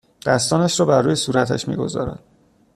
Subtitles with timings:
[0.25, 2.23] دستانش را بر روی صورتش میگذارد